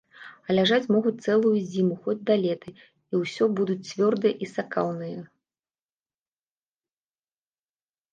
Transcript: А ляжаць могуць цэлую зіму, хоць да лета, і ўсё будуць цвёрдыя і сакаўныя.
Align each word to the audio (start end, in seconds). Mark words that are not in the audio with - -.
А 0.49 0.53
ляжаць 0.57 0.91
могуць 0.93 1.17
цэлую 1.25 1.51
зіму, 1.73 1.95
хоць 2.07 2.23
да 2.29 2.37
лета, 2.45 2.69
і 3.13 3.19
ўсё 3.23 3.43
будуць 3.59 3.75
цвёрдыя 3.89 4.39
і 4.45 4.49
сакаўныя. 4.53 5.21